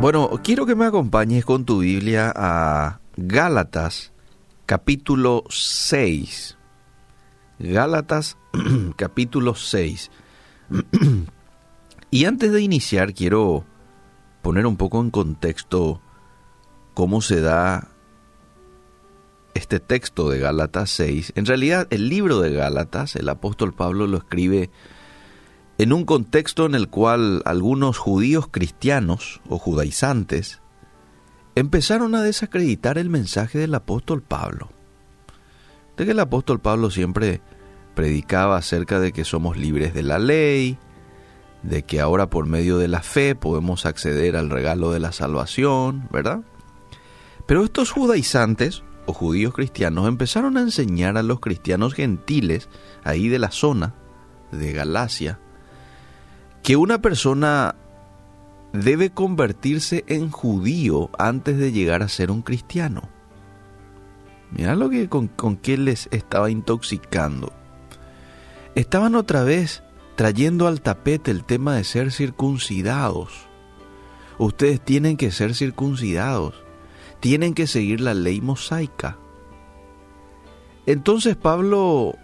Bueno, 0.00 0.30
quiero 0.42 0.64
que 0.64 0.74
me 0.74 0.86
acompañes 0.86 1.44
con 1.44 1.66
tu 1.66 1.80
Biblia 1.80 2.32
a 2.34 3.00
Gálatas 3.18 4.14
capítulo 4.64 5.44
6. 5.50 6.56
Gálatas 7.58 8.38
capítulo 8.96 9.54
6. 9.54 10.10
y 12.10 12.24
antes 12.24 12.50
de 12.50 12.62
iniciar 12.62 13.12
quiero 13.12 13.66
poner 14.40 14.66
un 14.66 14.78
poco 14.78 15.02
en 15.02 15.10
contexto 15.10 16.00
cómo 16.94 17.20
se 17.20 17.42
da 17.42 17.88
este 19.52 19.80
texto 19.80 20.30
de 20.30 20.38
Gálatas 20.38 20.88
6. 20.92 21.34
En 21.36 21.44
realidad 21.44 21.86
el 21.90 22.08
libro 22.08 22.40
de 22.40 22.54
Gálatas, 22.54 23.16
el 23.16 23.28
apóstol 23.28 23.74
Pablo 23.74 24.06
lo 24.06 24.16
escribe 24.16 24.70
en 25.80 25.94
un 25.94 26.04
contexto 26.04 26.66
en 26.66 26.74
el 26.74 26.90
cual 26.90 27.40
algunos 27.46 27.96
judíos 27.96 28.48
cristianos 28.50 29.40
o 29.48 29.56
judaizantes 29.56 30.60
empezaron 31.54 32.14
a 32.14 32.20
desacreditar 32.20 32.98
el 32.98 33.08
mensaje 33.08 33.58
del 33.58 33.74
apóstol 33.74 34.20
Pablo. 34.20 34.68
De 35.96 36.04
que 36.04 36.10
el 36.10 36.20
apóstol 36.20 36.60
Pablo 36.60 36.90
siempre 36.90 37.40
predicaba 37.94 38.58
acerca 38.58 39.00
de 39.00 39.12
que 39.12 39.24
somos 39.24 39.56
libres 39.56 39.94
de 39.94 40.02
la 40.02 40.18
ley, 40.18 40.76
de 41.62 41.82
que 41.82 41.98
ahora 41.98 42.28
por 42.28 42.44
medio 42.44 42.76
de 42.76 42.88
la 42.88 43.00
fe 43.00 43.34
podemos 43.34 43.86
acceder 43.86 44.36
al 44.36 44.50
regalo 44.50 44.92
de 44.92 45.00
la 45.00 45.12
salvación, 45.12 46.10
¿verdad? 46.12 46.42
Pero 47.46 47.64
estos 47.64 47.90
judaizantes 47.90 48.82
o 49.06 49.14
judíos 49.14 49.54
cristianos 49.54 50.08
empezaron 50.08 50.58
a 50.58 50.60
enseñar 50.60 51.16
a 51.16 51.22
los 51.22 51.40
cristianos 51.40 51.94
gentiles 51.94 52.68
ahí 53.02 53.28
de 53.28 53.38
la 53.38 53.50
zona 53.50 53.94
de 54.52 54.72
Galacia, 54.72 55.40
que 56.62 56.76
una 56.76 57.00
persona 57.00 57.74
debe 58.72 59.10
convertirse 59.10 60.04
en 60.06 60.30
judío 60.30 61.10
antes 61.18 61.58
de 61.58 61.72
llegar 61.72 62.02
a 62.02 62.08
ser 62.08 62.30
un 62.30 62.42
cristiano. 62.42 63.08
Mira 64.50 64.74
lo 64.74 64.90
que 64.90 65.08
con, 65.08 65.28
con 65.28 65.56
qué 65.56 65.76
les 65.76 66.08
estaba 66.10 66.50
intoxicando. 66.50 67.52
Estaban 68.74 69.14
otra 69.14 69.42
vez 69.42 69.82
trayendo 70.16 70.66
al 70.66 70.80
tapete 70.80 71.30
el 71.30 71.44
tema 71.44 71.74
de 71.74 71.84
ser 71.84 72.12
circuncidados. 72.12 73.48
Ustedes 74.38 74.80
tienen 74.80 75.16
que 75.16 75.30
ser 75.30 75.54
circuncidados, 75.54 76.54
tienen 77.20 77.54
que 77.54 77.66
seguir 77.66 78.00
la 78.00 78.14
ley 78.14 78.40
mosaica. 78.40 79.18
Entonces 80.86 81.36
Pablo 81.36 82.16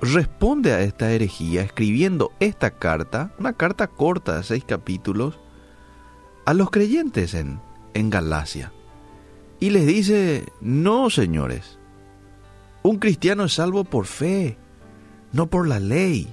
responde 0.00 0.72
a 0.72 0.80
esta 0.80 1.10
herejía 1.12 1.62
escribiendo 1.62 2.32
esta 2.40 2.70
carta, 2.70 3.32
una 3.38 3.52
carta 3.52 3.86
corta 3.86 4.38
de 4.38 4.42
seis 4.44 4.64
capítulos, 4.64 5.38
a 6.46 6.54
los 6.54 6.70
creyentes 6.70 7.34
en, 7.34 7.60
en 7.94 8.10
Galacia. 8.10 8.72
Y 9.60 9.70
les 9.70 9.86
dice, 9.86 10.46
no 10.60 11.10
señores, 11.10 11.78
un 12.82 12.98
cristiano 12.98 13.44
es 13.44 13.52
salvo 13.54 13.84
por 13.84 14.06
fe, 14.06 14.56
no 15.32 15.48
por 15.48 15.68
la 15.68 15.78
ley. 15.78 16.32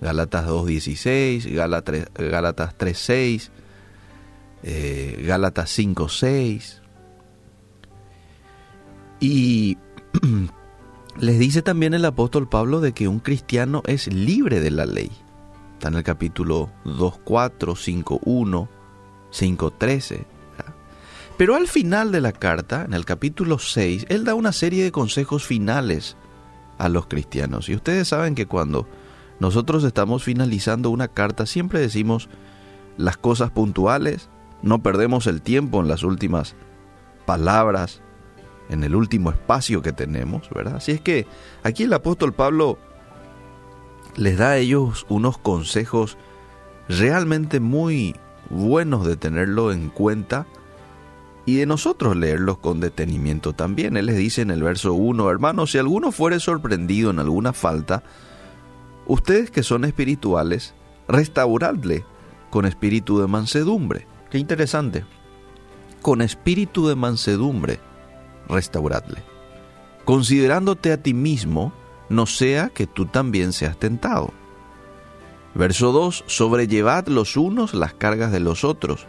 Gálatas 0.00 0.46
2.16, 0.46 1.54
Gálatas 1.54 2.78
3.6, 2.78 3.50
eh, 4.62 5.22
Gálatas 5.26 5.78
5.6. 5.78 6.80
Y 9.20 9.78
Les 11.18 11.38
dice 11.38 11.62
también 11.62 11.94
el 11.94 12.04
apóstol 12.04 12.48
Pablo 12.48 12.80
de 12.80 12.92
que 12.92 13.06
un 13.06 13.20
cristiano 13.20 13.82
es 13.86 14.12
libre 14.12 14.60
de 14.60 14.70
la 14.70 14.84
ley. 14.84 15.10
Está 15.74 15.88
en 15.88 15.94
el 15.94 16.02
capítulo 16.02 16.70
2.4, 16.84 18.04
5.1, 18.04 18.68
5.13. 19.30 20.26
Pero 21.36 21.56
al 21.56 21.66
final 21.66 22.12
de 22.12 22.20
la 22.20 22.32
carta, 22.32 22.84
en 22.84 22.94
el 22.94 23.04
capítulo 23.04 23.58
6, 23.58 24.06
él 24.08 24.24
da 24.24 24.34
una 24.34 24.52
serie 24.52 24.84
de 24.84 24.92
consejos 24.92 25.44
finales 25.44 26.16
a 26.78 26.88
los 26.88 27.06
cristianos. 27.06 27.68
Y 27.68 27.74
ustedes 27.74 28.08
saben 28.08 28.34
que 28.34 28.46
cuando 28.46 28.86
nosotros 29.40 29.82
estamos 29.82 30.22
finalizando 30.22 30.90
una 30.90 31.08
carta, 31.08 31.46
siempre 31.46 31.80
decimos 31.80 32.28
las 32.96 33.16
cosas 33.16 33.50
puntuales, 33.50 34.28
no 34.62 34.82
perdemos 34.82 35.26
el 35.26 35.42
tiempo 35.42 35.80
en 35.80 35.88
las 35.88 36.04
últimas 36.04 36.54
palabras, 37.26 38.00
en 38.68 38.84
el 38.84 38.94
último 38.94 39.30
espacio 39.30 39.82
que 39.82 39.92
tenemos, 39.92 40.48
¿verdad? 40.50 40.76
Así 40.76 40.92
es 40.92 41.00
que 41.00 41.26
aquí 41.62 41.84
el 41.84 41.92
apóstol 41.92 42.32
Pablo 42.32 42.78
les 44.16 44.38
da 44.38 44.50
a 44.50 44.56
ellos 44.58 45.06
unos 45.08 45.38
consejos 45.38 46.16
realmente 46.88 47.60
muy 47.60 48.16
buenos 48.50 49.06
de 49.06 49.16
tenerlo 49.16 49.72
en 49.72 49.88
cuenta 49.88 50.46
y 51.46 51.56
de 51.56 51.66
nosotros 51.66 52.16
leerlos 52.16 52.58
con 52.58 52.80
detenimiento 52.80 53.52
también. 53.52 53.96
Él 53.96 54.06
les 54.06 54.16
dice 54.16 54.42
en 54.42 54.50
el 54.50 54.62
verso 54.62 54.94
1, 54.94 55.30
hermanos, 55.30 55.72
si 55.72 55.78
alguno 55.78 56.10
fuere 56.12 56.40
sorprendido 56.40 57.10
en 57.10 57.18
alguna 57.18 57.52
falta, 57.52 58.02
ustedes 59.06 59.50
que 59.50 59.62
son 59.62 59.84
espirituales, 59.84 60.74
restauradle 61.06 62.04
con 62.50 62.64
espíritu 62.64 63.20
de 63.20 63.26
mansedumbre. 63.26 64.06
Qué 64.30 64.38
interesante. 64.38 65.04
Con 66.00 66.22
espíritu 66.22 66.86
de 66.86 66.94
mansedumbre 66.94 67.80
restauradle. 68.48 69.22
Considerándote 70.04 70.92
a 70.92 71.02
ti 71.02 71.14
mismo, 71.14 71.72
no 72.08 72.26
sea 72.26 72.68
que 72.68 72.86
tú 72.86 73.06
también 73.06 73.52
seas 73.52 73.78
tentado. 73.78 74.32
Verso 75.54 75.92
2. 75.92 76.24
Sobrellevad 76.26 77.06
los 77.06 77.36
unos 77.36 77.74
las 77.74 77.94
cargas 77.94 78.32
de 78.32 78.40
los 78.40 78.64
otros, 78.64 79.06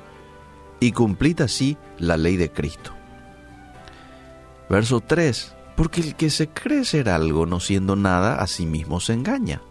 y 0.79 0.91
cumplid 0.91 1.41
así 1.41 1.77
la 1.97 2.17
ley 2.17 2.37
de 2.37 2.51
Cristo. 2.51 2.91
Verso 4.69 5.01
3. 5.01 5.53
Porque 5.75 6.01
el 6.01 6.15
que 6.15 6.29
se 6.29 6.47
cree 6.47 6.85
ser 6.85 7.09
algo 7.09 7.45
no 7.45 7.59
siendo 7.59 7.97
nada, 7.97 8.35
a 8.35 8.47
sí 8.47 8.65
mismo 8.65 9.01
se 9.01 9.13
engaña. 9.13 9.61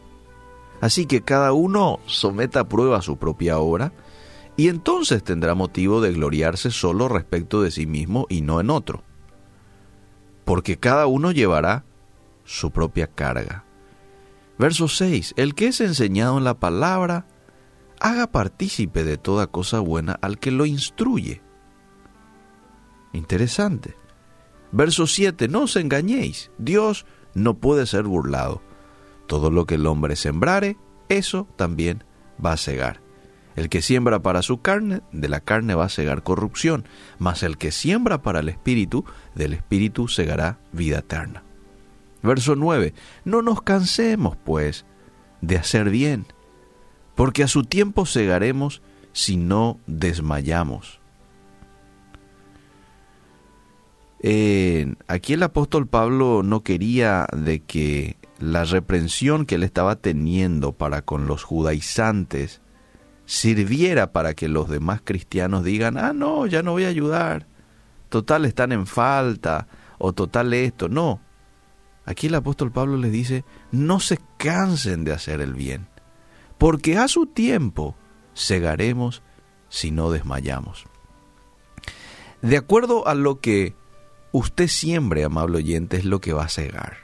Así 0.82 1.06
que 1.06 1.22
cada 1.22 1.52
uno 1.52 2.00
someta 2.04 2.60
a 2.60 2.69
prueba 2.69 3.00
su 3.00 3.16
propia 3.16 3.58
obra, 3.58 3.92
y 4.56 4.69
entonces 4.69 5.25
tendrá 5.25 5.54
motivo 5.54 6.02
de 6.02 6.12
gloriarse 6.12 6.70
solo 6.70 7.08
respecto 7.08 7.62
de 7.62 7.70
sí 7.70 7.86
mismo 7.86 8.26
y 8.28 8.42
no 8.42 8.60
en 8.60 8.70
otro 8.70 9.02
porque 10.44 10.78
cada 10.78 11.06
uno 11.06 11.32
llevará 11.32 11.84
su 12.44 12.71
propia 12.71 13.06
carga. 13.06 13.65
Verso 14.59 14.88
6. 14.88 15.34
El 15.37 15.55
que 15.55 15.69
es 15.69 15.81
enseñado 15.81 16.38
en 16.38 16.44
la 16.44 16.55
palabra, 16.60 17.27
haga 18.00 18.31
partícipe 18.31 19.05
de 19.05 19.16
toda 19.16 19.49
cosa 19.49 19.81
buena 19.81 20.19
al 20.21 20.38
que 20.38 20.50
lo 20.50 20.66
instruye. 20.66 21.43
Interesante. 23.12 23.97
Verso 24.72 25.06
7. 25.06 25.49
No 25.49 25.62
os 25.62 25.77
engañéis, 25.77 26.50
Dios 26.59 27.06
no 27.34 27.59
puede 27.59 27.87
ser 27.87 28.05
burlado. 28.05 28.62
Todo 29.26 29.50
lo 29.50 29.66
que 29.66 29.76
el 29.76 29.87
hombre 29.87 30.16
sembrare, 30.16 30.76
eso 31.09 31.49
también 31.56 32.05
va 32.44 32.53
a 32.53 32.56
cegar. 32.56 33.03
El 33.56 33.69
que 33.69 33.82
siembra 33.82 34.20
para 34.20 34.42
su 34.42 34.60
carne, 34.60 35.03
de 35.12 35.28
la 35.28 35.41
carne 35.41 35.75
va 35.75 35.84
a 35.84 35.88
cegar 35.88 36.22
corrupción, 36.22 36.87
mas 37.19 37.42
el 37.42 37.56
que 37.56 37.70
siembra 37.70 38.22
para 38.22 38.41
el 38.41 38.48
espíritu, 38.48 39.04
del 39.34 39.53
espíritu 39.53 40.09
segará 40.09 40.59
vida 40.72 40.98
eterna. 40.98 41.44
Verso 42.22 42.56
9. 42.56 42.94
No 43.25 43.43
nos 43.43 43.62
cansemos, 43.62 44.37
pues, 44.37 44.87
de 45.41 45.56
hacer 45.56 45.91
bien, 45.91 46.26
porque 47.14 47.44
a 47.44 47.48
su 47.48 47.64
tiempo 47.64 48.06
segaremos 48.06 48.82
si 49.12 49.37
no 49.37 49.78
desmayamos. 49.87 51.00
aquí 55.06 55.34
el 55.34 55.43
apóstol 55.43 55.87
Pablo 55.87 56.43
no 56.43 56.62
quería 56.62 57.26
de 57.37 57.60
que 57.60 58.16
la 58.38 58.64
reprensión 58.64 59.44
que 59.44 59.56
él 59.56 59.62
estaba 59.62 59.97
teniendo 59.97 60.72
para 60.72 61.03
con 61.03 61.26
los 61.26 61.43
judaizantes 61.43 62.62
sirviera 63.26 64.12
para 64.12 64.34
que 64.34 64.48
los 64.48 64.69
demás 64.69 65.00
cristianos 65.02 65.64
digan, 65.64 65.96
ah, 65.99 66.12
no, 66.12 66.46
ya 66.46 66.62
no 66.62 66.72
voy 66.72 66.84
a 66.84 66.88
ayudar, 66.88 67.46
total 68.08 68.44
están 68.44 68.72
en 68.72 68.87
falta, 68.87 69.66
o 69.99 70.12
total 70.12 70.52
esto, 70.52 70.88
no. 70.88 71.20
Aquí 72.06 72.26
el 72.26 72.34
apóstol 72.34 72.70
Pablo 72.70 72.96
les 72.99 73.12
dice, 73.12 73.44
no 73.70 74.00
se 74.00 74.19
cansen 74.37 75.04
de 75.04 75.12
hacer 75.12 75.40
el 75.40 75.54
bien, 75.54 75.88
porque 76.58 76.99
a 76.99 77.08
su 77.08 77.26
tiempo 77.26 77.96
segaremos 78.34 79.22
si 79.69 79.90
no 79.90 80.10
desmayamos. 80.10 80.84
De 82.43 82.58
acuerdo 82.58 83.08
a 83.08 83.14
lo 83.14 83.40
que 83.40 83.75
usted 84.32 84.69
siembre, 84.69 85.25
amable 85.25 85.58
oyente, 85.58 85.96
es 85.96 86.04
lo 86.04 86.20
que 86.20 86.34
va 86.34 86.44
a 86.44 86.49
cegar. 86.49 86.99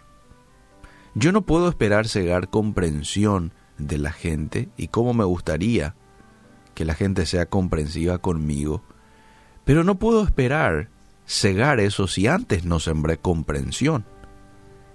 Yo 1.15 1.33
no 1.33 1.43
puedo 1.43 1.69
esperar 1.69 2.07
cegar 2.07 2.51
comprensión 2.51 3.53
de 3.79 3.99
la 3.99 4.13
gente 4.13 4.69
y 4.77 4.89
cómo 4.89 5.15
me 5.15 5.25
gustaría 5.25 5.95
que 6.81 6.87
la 6.87 6.95
gente 6.95 7.27
sea 7.27 7.45
comprensiva 7.45 8.17
conmigo, 8.17 8.83
pero 9.67 9.85
no 9.85 9.99
puedo 9.99 10.25
esperar 10.25 10.89
cegar 11.27 11.79
eso 11.79 12.07
si 12.07 12.27
antes 12.27 12.65
no 12.65 12.81
sembré 12.81 13.19
comprensión, 13.19 14.07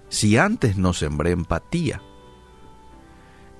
si 0.08 0.36
antes 0.36 0.76
no 0.76 0.92
sembré 0.94 1.30
empatía. 1.30 2.02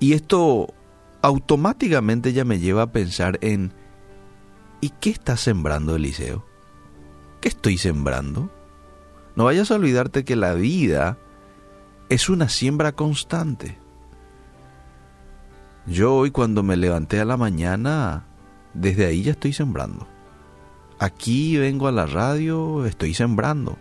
Y 0.01 0.11
esto 0.11 0.73
automáticamente 1.21 2.33
ya 2.33 2.43
me 2.43 2.59
lleva 2.59 2.81
a 2.81 2.91
pensar 2.91 3.39
en 3.41 3.71
¿Y 4.81 4.89
qué 4.89 5.11
estás 5.11 5.39
sembrando, 5.39 5.95
Eliseo? 5.95 6.45
¿Qué 7.39 7.47
estoy 7.47 7.77
sembrando? 7.77 8.51
No 9.37 9.45
vayas 9.45 9.71
a 9.71 9.75
olvidarte 9.75 10.25
que 10.25 10.35
la 10.35 10.53
vida 10.53 11.17
es 12.09 12.27
una 12.27 12.49
siembra 12.49 12.91
constante. 12.91 13.79
Yo 15.87 16.15
hoy 16.15 16.31
cuando 16.31 16.63
me 16.63 16.75
levanté 16.75 17.21
a 17.21 17.25
la 17.25 17.37
mañana, 17.37 18.25
desde 18.73 19.05
ahí 19.05 19.23
ya 19.23 19.31
estoy 19.31 19.53
sembrando. 19.53 20.05
Aquí 20.99 21.57
vengo 21.57 21.87
a 21.87 21.93
la 21.93 22.05
radio, 22.05 22.85
estoy 22.85 23.13
sembrando. 23.13 23.77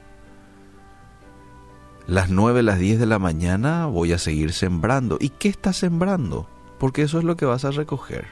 Las 2.06 2.30
9, 2.30 2.62
las 2.62 2.78
10 2.78 3.00
de 3.00 3.06
la 3.06 3.18
mañana 3.18 3.86
voy 3.86 4.12
a 4.12 4.18
seguir 4.18 4.52
sembrando. 4.52 5.18
¿Y 5.20 5.30
qué 5.30 5.48
estás 5.48 5.78
sembrando? 5.78 6.48
Porque 6.78 7.02
eso 7.02 7.18
es 7.18 7.24
lo 7.24 7.36
que 7.36 7.44
vas 7.44 7.64
a 7.64 7.72
recoger. 7.72 8.28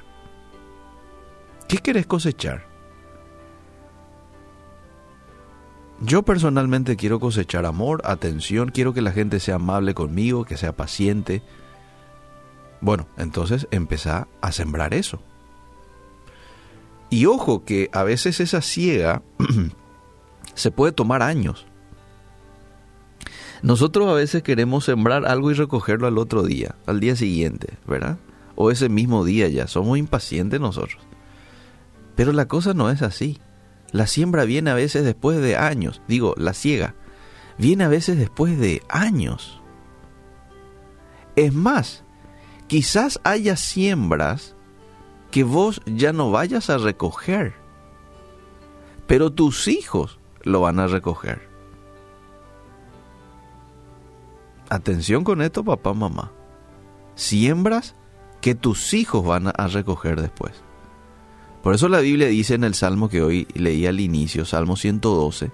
¿Qué 1.67 1.79
querés 1.79 2.07
cosechar? 2.07 2.69
Yo 6.01 6.23
personalmente 6.23 6.95
quiero 6.95 7.19
cosechar 7.19 7.67
amor, 7.67 8.03
atención, 8.05 8.71
quiero 8.71 8.93
que 8.93 9.03
la 9.03 9.11
gente 9.11 9.41
sea 9.41 9.57
amable 9.57 9.95
conmigo, 9.95 10.45
que 10.45 10.57
sea 10.57 10.77
paciente. 10.77 11.43
Bueno, 12.85 13.07
entonces 13.17 13.67
empezá 13.71 14.29
a 14.43 14.53
sembrar 14.53 14.93
eso. 14.93 15.19
Y 17.09 17.25
ojo 17.25 17.65
que 17.65 17.89
a 17.95 18.03
veces 18.03 18.41
esa 18.41 18.61
ciega 18.61 19.23
se 20.55 20.71
puede 20.71 20.93
tomar 20.93 21.23
años. 21.23 21.65
Nosotros 23.63 24.07
a 24.11 24.13
veces 24.13 24.43
queremos 24.43 24.85
sembrar 24.85 25.25
algo 25.25 25.51
y 25.51 25.55
recogerlo 25.55 26.07
al 26.07 26.19
otro 26.19 26.43
día, 26.43 26.75
al 26.85 27.01
día 27.01 27.17
siguiente, 27.17 27.79
¿verdad? 27.87 28.19
O 28.55 28.71
ese 28.71 28.91
mismo 28.91 29.25
día 29.25 29.49
ya. 29.49 29.67
Somos 29.67 29.97
impacientes 29.97 30.61
nosotros. 30.61 31.01
Pero 32.17 32.33
la 32.33 32.49
cosa 32.49 32.75
no 32.75 32.91
es 32.91 33.01
así. 33.01 33.41
La 33.93 34.07
siembra 34.07 34.45
viene 34.45 34.71
a 34.71 34.75
veces 34.75 35.05
después 35.05 35.41
de 35.41 35.57
años. 35.57 36.03
Digo, 36.07 36.35
la 36.37 36.53
ciega. 36.53 36.95
Viene 37.57 37.85
a 37.85 37.89
veces 37.89 38.19
después 38.19 38.59
de 38.59 38.83
años. 38.91 39.63
Es 41.35 41.55
más, 41.55 42.04
quizás 42.67 43.21
haya 43.25 43.57
siembras 43.57 44.55
que 45.31 45.45
vos 45.45 45.81
ya 45.87 46.13
no 46.13 46.31
vayas 46.31 46.71
a 46.71 46.79
recoger, 46.79 47.55
pero 49.07 49.33
tus 49.33 49.69
hijos 49.69 50.19
lo 50.43 50.61
van 50.61 50.79
a 50.79 50.87
recoger. 50.87 51.49
Atención 54.69 55.25
con 55.25 55.43
esto, 55.43 55.65
papá, 55.65 55.93
mamá. 55.93 56.33
Siembras 57.15 57.95
que 58.41 58.55
tus 58.55 58.95
hijos 58.95 59.25
van 59.25 59.49
a 59.49 59.67
recoger 59.69 60.21
después. 60.21 60.53
Por 61.63 61.75
eso 61.75 61.89
la 61.89 62.01
Biblia 62.01 62.27
dice 62.29 62.55
en 62.55 62.65
el 62.65 62.75
Salmo 62.75 63.09
que 63.09 63.23
hoy 63.23 63.47
leí 63.55 63.87
al 63.87 64.01
inicio, 64.01 64.45
Salmo 64.45 64.77
112, 64.77 65.51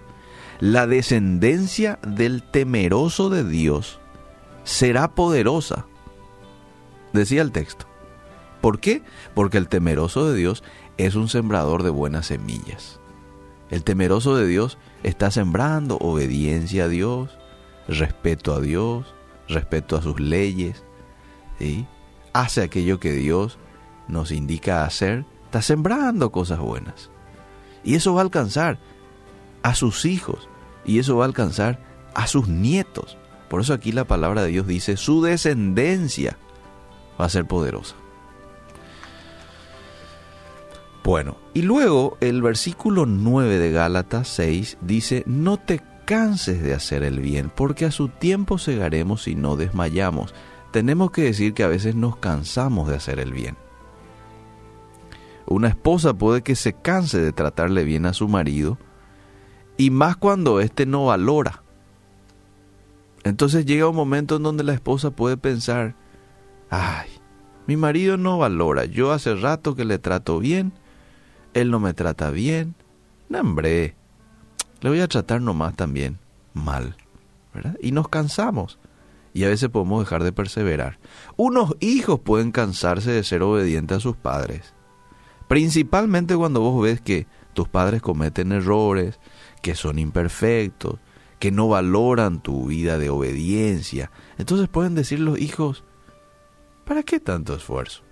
la 0.59 0.87
descendencia 0.87 1.99
del 2.03 2.43
temeroso 2.43 3.31
de 3.31 3.45
Dios 3.45 4.01
será 4.65 5.15
poderosa. 5.15 5.87
Decía 7.13 7.43
el 7.43 7.53
texto. 7.53 7.87
¿Por 8.61 8.81
qué? 8.81 9.03
Porque 9.35 9.59
el 9.59 9.69
temeroso 9.69 10.31
de 10.31 10.37
Dios 10.37 10.63
es 10.99 11.15
un 11.15 11.29
sembrador 11.29 11.83
de 11.83 11.91
buenas 11.91 12.27
semillas. 12.27 13.01
El 13.71 13.85
temeroso 13.85 14.37
de 14.37 14.47
Dios 14.47 14.79
está 15.03 15.31
sembrando 15.31 15.97
obediencia 15.99 16.85
a 16.85 16.89
Dios, 16.89 17.39
respeto 17.89 18.55
a 18.55 18.61
Dios, 18.61 19.15
respeto 19.49 19.97
a 19.97 20.03
sus 20.03 20.21
leyes, 20.21 20.85
hace 22.33 22.63
aquello 22.63 23.01
que 23.01 23.13
Dios 23.13 23.59
nos 24.09 24.33
indica 24.33 24.85
hacer, 24.85 25.25
está 25.45 25.63
sembrando 25.63 26.33
cosas 26.33 26.59
buenas. 26.59 27.11
Y 27.85 27.95
eso 27.95 28.15
va 28.15 28.21
a 28.21 28.25
alcanzar 28.25 28.79
a 29.63 29.75
sus 29.75 30.05
hijos 30.05 30.49
y 30.85 30.99
eso 30.99 31.17
va 31.17 31.25
a 31.25 31.29
alcanzar 31.29 31.81
a 32.15 32.27
sus 32.27 32.49
nietos. 32.49 33.17
Por 33.49 33.61
eso 33.61 33.73
aquí 33.73 33.93
la 33.93 34.05
palabra 34.05 34.43
de 34.43 34.49
Dios 34.49 34.67
dice, 34.67 34.97
su 34.97 35.23
descendencia 35.23 36.37
va 37.21 37.27
a 37.27 37.31
ser 37.31 37.47
poderosa. 37.47 37.95
Bueno, 41.05 41.37
y 41.55 41.63
luego 41.63 42.19
el 42.21 42.43
versículo 42.43 43.07
9 43.07 43.59
de 43.59 43.73
Gálatas 43.73 44.29
6 44.29 44.79
dice, 44.81 45.23
no 45.27 45.57
te 45.57 45.83
canses 46.05 46.63
de 46.63 46.75
hacer 46.75 47.03
el 47.03 47.21
bien, 47.21 47.51
porque 47.55 47.85
a 47.85 47.91
su 47.91 48.09
tiempo 48.09 48.59
segaremos 48.59 49.27
y 49.27 49.35
no 49.35 49.57
desmayamos. 49.57 50.35
Tenemos 50.73 51.11
que 51.11 51.23
decir 51.23 51.55
que 51.55 51.65
a 51.65 51.69
veces 51.69 51.95
nos 51.95 52.17
cansamos 52.17 52.89
de 52.89 52.97
hacer 52.97 53.19
el 53.19 53.33
bien. 53.33 53.57
Una 55.47 55.69
esposa 55.69 56.15
puede 56.15 56.43
que 56.43 56.55
se 56.55 56.75
canse 56.75 57.19
de 57.21 57.33
tratarle 57.33 57.85
bien 57.85 58.07
a 58.07 58.13
su 58.13 58.29
marido, 58.29 58.79
y 59.77 59.91
más 59.91 60.17
cuando 60.17 60.61
éste 60.61 60.85
no 60.85 61.07
valora. 61.07 61.63
Entonces 63.25 63.65
llega 63.65 63.89
un 63.89 63.97
momento 63.97 64.37
en 64.37 64.43
donde 64.43 64.65
la 64.65 64.75
esposa 64.75 65.11
puede 65.11 65.37
pensar, 65.37 65.95
ay, 66.71 67.09
mi 67.67 67.77
marido 67.77 68.17
no 68.17 68.39
valora, 68.39 68.85
yo 68.85 69.13
hace 69.13 69.35
rato 69.35 69.75
que 69.75 69.85
le 69.85 69.99
trato 69.99 70.39
bien, 70.39 70.73
él 71.55 71.71
no 71.71 71.81
me 71.81 71.95
trata 71.95 72.31
bien. 72.31 72.75
No, 73.29 73.41
hombre, 73.41 73.95
le 74.81 74.91
voy 74.91 75.01
a 75.01 75.09
tratar 75.09 75.41
nomás 75.41 75.77
también 75.77 76.19
mal. 76.55 76.97
¿verdad? 77.55 77.77
Y 77.81 77.93
nos 77.93 78.09
cansamos. 78.09 78.79
Y 79.33 79.45
a 79.45 79.49
veces 79.49 79.69
podemos 79.69 80.05
dejar 80.05 80.25
de 80.25 80.33
perseverar. 80.33 80.99
Unos 81.37 81.77
hijos 81.81 82.21
pueden 82.21 82.51
cansarse 82.51 83.13
de 83.13 83.23
ser 83.23 83.43
obedientes 83.43 83.99
a 83.99 84.01
sus 84.01 84.17
padres. 84.17 84.75
Principalmente 85.47 86.37
cuando 86.37 86.61
vos 86.61 86.83
ves 86.83 87.01
que 87.01 87.27
tus 87.53 87.69
padres 87.69 88.03
cometen 88.03 88.53
errores, 88.53 89.21
que 89.63 89.75
son 89.75 89.99
imperfectos, 89.99 90.97
que 91.39 91.51
no 91.51 91.69
valoran 91.69 92.43
tu 92.43 92.67
vida 92.67 92.99
de 92.99 93.11
obediencia. 93.11 94.11
Entonces 94.39 94.69
pueden 94.69 94.95
decir 94.95 95.21
los 95.21 95.39
hijos, 95.39 95.85
¿para 96.91 97.05
qué 97.05 97.21
tanto 97.21 97.55
esfuerzo? 97.55 98.03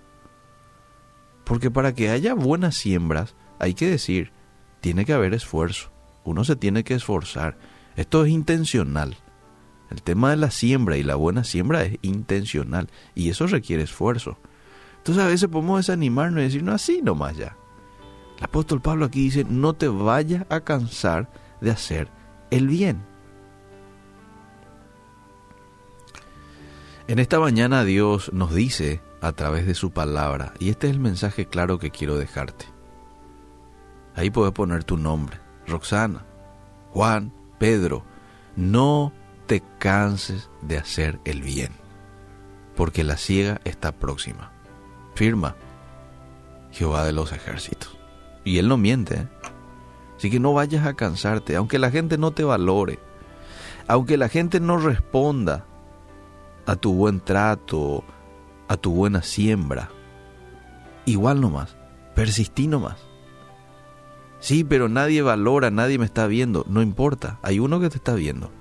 Porque 1.43 1.69
para 1.69 1.93
que 1.93 2.11
haya 2.11 2.33
buenas 2.33 2.77
siembras, 2.77 3.35
hay 3.59 3.73
que 3.73 3.89
decir, 3.89 4.31
tiene 4.79 5.03
que 5.03 5.11
haber 5.11 5.33
esfuerzo. 5.33 5.91
Uno 6.23 6.45
se 6.45 6.55
tiene 6.55 6.85
que 6.85 6.93
esforzar. 6.93 7.57
Esto 7.97 8.23
es 8.23 8.31
intencional. 8.31 9.17
El 9.89 10.01
tema 10.01 10.29
de 10.29 10.37
la 10.37 10.49
siembra 10.49 10.95
y 10.95 11.03
la 11.03 11.15
buena 11.15 11.43
siembra 11.43 11.83
es 11.83 11.97
intencional 12.03 12.87
y 13.15 13.27
eso 13.27 13.47
requiere 13.47 13.83
esfuerzo. 13.83 14.37
Entonces 14.99 15.25
a 15.25 15.27
veces 15.27 15.49
podemos 15.49 15.79
desanimarnos 15.79 16.39
y 16.39 16.43
decir, 16.43 16.63
no, 16.63 16.71
así 16.71 17.01
nomás 17.03 17.35
ya. 17.35 17.57
El 18.37 18.45
apóstol 18.45 18.79
Pablo 18.79 19.03
aquí 19.03 19.23
dice, 19.23 19.43
no 19.43 19.73
te 19.73 19.89
vayas 19.89 20.45
a 20.49 20.61
cansar 20.61 21.29
de 21.59 21.71
hacer 21.71 22.07
el 22.49 22.69
bien. 22.69 23.08
En 27.09 27.17
esta 27.17 27.39
mañana 27.39 27.85
Dios 27.85 28.31
nos 28.33 28.53
dice 28.53 29.01
a 29.19 29.31
través 29.31 29.65
de 29.65 29.73
su 29.73 29.89
palabra. 29.89 30.53
Y 30.59 30.69
este 30.69 30.85
es 30.85 30.93
el 30.93 30.99
mensaje 30.99 31.47
claro 31.47 31.79
que 31.79 31.89
quiero 31.89 32.17
dejarte. 32.17 32.65
Ahí 34.13 34.29
puedes 34.29 34.53
poner 34.53 34.83
tu 34.83 34.95
nombre, 34.95 35.39
Roxana, 35.65 36.23
Juan, 36.91 37.33
Pedro. 37.57 38.03
No 38.55 39.11
te 39.47 39.63
canses 39.79 40.51
de 40.61 40.77
hacer 40.77 41.19
el 41.25 41.41
bien, 41.41 41.71
porque 42.75 43.03
la 43.03 43.17
ciega 43.17 43.59
está 43.63 43.91
próxima. 43.91 44.51
Firma 45.15 45.55
Jehová 46.71 47.05
de 47.05 47.13
los 47.13 47.31
ejércitos. 47.31 47.97
Y 48.43 48.59
Él 48.59 48.67
no 48.67 48.77
miente. 48.77 49.15
¿eh? 49.15 49.27
Así 50.15 50.29
que 50.29 50.39
no 50.39 50.53
vayas 50.53 50.85
a 50.85 50.93
cansarte, 50.93 51.55
aunque 51.55 51.79
la 51.79 51.89
gente 51.89 52.19
no 52.19 52.33
te 52.33 52.43
valore, 52.43 52.99
aunque 53.87 54.15
la 54.15 54.29
gente 54.29 54.59
no 54.59 54.77
responda 54.77 55.65
a 56.69 56.75
tu 56.75 56.93
buen 56.93 57.19
trato, 57.19 58.03
a 58.67 58.77
tu 58.77 58.91
buena 58.91 59.23
siembra. 59.23 59.89
Igual 61.05 61.41
nomás, 61.41 61.75
persistí 62.13 62.67
nomás. 62.67 62.97
Sí, 64.39 64.63
pero 64.63 64.87
nadie 64.87 65.23
valora, 65.23 65.71
nadie 65.71 65.97
me 65.97 66.05
está 66.05 66.27
viendo. 66.27 66.65
No 66.69 66.83
importa, 66.83 67.39
hay 67.41 67.59
uno 67.59 67.79
que 67.79 67.89
te 67.89 67.97
está 67.97 68.13
viendo. 68.13 68.51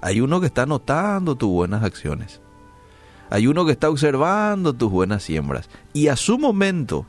Hay 0.00 0.22
uno 0.22 0.40
que 0.40 0.46
está 0.46 0.64
notando 0.64 1.36
tus 1.36 1.50
buenas 1.50 1.84
acciones. 1.84 2.40
Hay 3.28 3.46
uno 3.46 3.66
que 3.66 3.72
está 3.72 3.90
observando 3.90 4.72
tus 4.72 4.90
buenas 4.90 5.22
siembras. 5.22 5.68
Y 5.92 6.08
a 6.08 6.16
su 6.16 6.38
momento, 6.38 7.04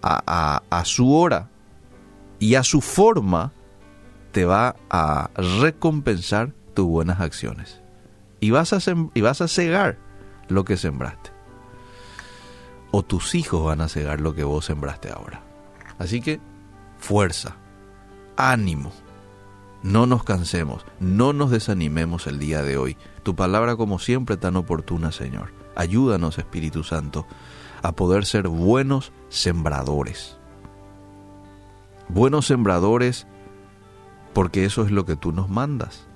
a, 0.00 0.62
a 0.70 0.84
su 0.86 1.14
hora 1.14 1.50
y 2.38 2.54
a 2.54 2.62
su 2.62 2.80
forma, 2.80 3.52
te 4.32 4.46
va 4.46 4.76
a 4.88 5.28
recompensar 5.60 6.54
tus 6.72 6.86
buenas 6.86 7.20
acciones. 7.20 7.81
Y 8.42 8.50
vas 8.50 8.72
a, 8.74 8.78
y 9.14 9.20
vas 9.22 9.40
a 9.40 9.48
cegar 9.48 9.96
lo 10.48 10.64
que 10.64 10.76
sembraste. 10.76 11.30
O 12.90 13.02
tus 13.02 13.34
hijos 13.36 13.64
van 13.64 13.80
a 13.80 13.88
cegar 13.88 14.20
lo 14.20 14.34
que 14.34 14.44
vos 14.44 14.66
sembraste 14.66 15.10
ahora. 15.10 15.42
Así 15.98 16.20
que 16.20 16.40
fuerza, 16.98 17.56
ánimo. 18.36 18.92
No 19.84 20.06
nos 20.06 20.24
cansemos, 20.24 20.84
no 21.00 21.32
nos 21.32 21.50
desanimemos 21.50 22.26
el 22.26 22.38
día 22.38 22.62
de 22.62 22.76
hoy. 22.76 22.96
Tu 23.22 23.34
palabra 23.34 23.76
como 23.76 23.98
siempre 23.98 24.36
tan 24.36 24.56
oportuna, 24.56 25.12
Señor. 25.12 25.52
Ayúdanos, 25.74 26.38
Espíritu 26.38 26.84
Santo, 26.84 27.26
a 27.82 27.92
poder 27.92 28.24
ser 28.26 28.48
buenos 28.48 29.12
sembradores. 29.28 30.36
buenos 32.08 32.46
sembradores, 32.46 33.26
porque 34.34 34.64
eso 34.64 34.84
es 34.84 34.90
lo 34.90 35.04
que 35.06 35.16
tú 35.16 35.32
nos 35.32 35.48
mandas, 35.48 36.06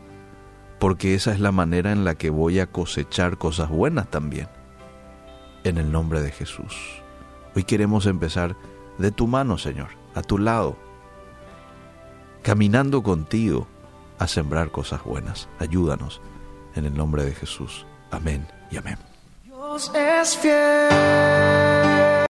porque 0.78 1.14
esa 1.14 1.32
es 1.32 1.40
la 1.40 1.52
manera 1.52 1.92
en 1.92 2.04
la 2.04 2.14
que 2.14 2.30
voy 2.30 2.60
a 2.60 2.66
cosechar 2.66 3.38
cosas 3.38 3.68
buenas 3.68 4.08
también, 4.08 4.48
en 5.64 5.78
el 5.78 5.90
nombre 5.90 6.20
de 6.22 6.30
Jesús. 6.30 7.02
Hoy 7.54 7.64
queremos 7.64 8.06
empezar 8.06 8.56
de 8.98 9.10
tu 9.10 9.26
mano, 9.26 9.58
Señor, 9.58 9.88
a 10.14 10.22
tu 10.22 10.38
lado, 10.38 10.76
caminando 12.42 13.02
contigo 13.02 13.66
a 14.18 14.26
sembrar 14.26 14.70
cosas 14.70 15.02
buenas. 15.04 15.48
Ayúdanos 15.58 16.20
en 16.74 16.84
el 16.84 16.94
nombre 16.94 17.24
de 17.24 17.34
Jesús. 17.34 17.86
Amén 18.10 18.46
y 18.70 18.76
amén. 18.76 18.98
Dios 19.44 19.90
es 19.94 20.36
fiel. 20.36 21.75